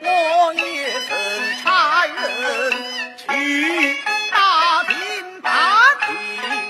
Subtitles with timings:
[0.00, 1.08] 我也曾
[1.62, 2.16] 差人
[3.18, 3.24] 去
[4.32, 4.34] 打
[4.84, 4.94] 听
[5.42, 5.50] 打
[6.06, 6.08] 听，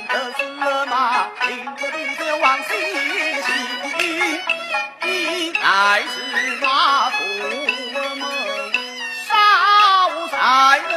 [0.09, 0.39] 可司
[0.87, 0.93] 马
[1.47, 2.71] 领着兵将往西
[3.43, 3.49] 行，
[5.03, 5.07] 你
[5.53, 5.63] 乃
[6.03, 6.15] 是
[6.61, 6.67] 马
[7.11, 7.15] 驸
[8.17, 8.23] 马
[9.29, 9.31] 少
[10.29, 10.35] 才
[10.79, 10.95] 人，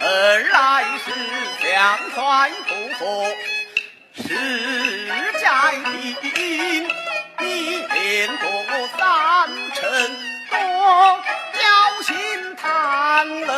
[0.00, 0.04] 二
[0.52, 0.54] 来
[1.04, 1.06] 是
[1.60, 1.70] 将
[2.14, 2.16] 帅
[2.68, 3.02] 不服。
[10.50, 10.56] 多
[11.52, 11.60] 交
[12.02, 12.10] 心
[12.56, 12.66] 堂
[13.48, 13.50] 儿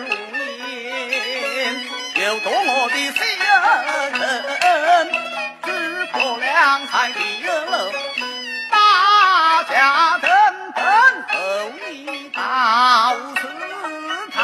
[0.00, 0.10] 无
[0.66, 1.20] 言，
[2.16, 3.18] 又多我的先
[4.20, 4.20] 人，
[5.64, 5.66] 只
[6.12, 7.18] 破两台的
[7.70, 7.74] 楼，
[8.70, 8.74] 大
[9.64, 9.74] 家
[10.18, 10.26] 等
[10.74, 10.82] 等
[11.28, 11.32] 候
[11.90, 11.90] 你
[12.30, 12.38] 到
[13.36, 13.40] 此
[14.32, 14.34] 看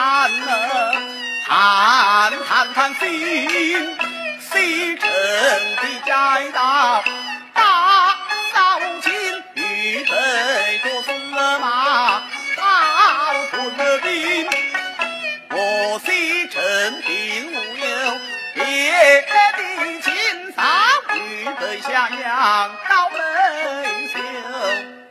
[0.40, 0.48] 了，
[1.46, 1.48] 探
[2.46, 3.06] 探探心。
[4.50, 6.10] 西城的街
[6.52, 6.58] 道，
[21.80, 23.18] 下娘高眉
[24.08, 24.18] 秀，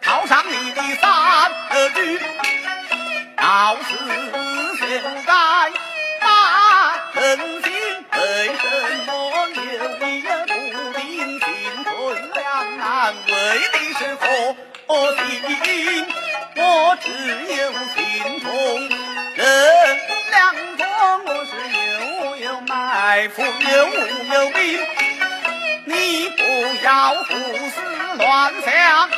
[0.01, 2.19] 套上你的三个句，
[3.35, 3.95] 到此
[4.77, 4.83] 就
[5.25, 5.31] 该
[6.19, 6.25] 把
[7.13, 7.71] 人心
[8.11, 8.17] 为
[8.59, 8.63] 什
[9.05, 9.09] 么
[9.55, 9.59] 有
[10.07, 10.09] 一
[10.45, 10.51] 土
[10.99, 11.03] 定
[11.39, 11.47] 进
[11.83, 11.89] 退
[12.33, 13.15] 两难？
[13.27, 13.31] 为
[13.71, 14.25] 的是佛
[15.15, 15.21] 心，
[16.55, 16.61] 我
[17.01, 17.05] 只
[17.55, 17.61] 有
[17.95, 17.97] 心
[18.41, 18.47] 痛
[19.35, 19.39] 人
[20.31, 20.35] 两
[20.77, 20.83] 中，
[21.25, 23.45] 我是又有埋伏又
[24.35, 24.57] 有兵，
[28.27, 29.16] 幻想。